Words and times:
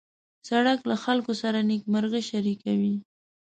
سړک 0.49 0.79
له 0.89 0.95
خلکو 1.03 1.31
سره 1.41 1.59
نېکمرغي 1.69 2.23
شریکوي. 2.31 2.95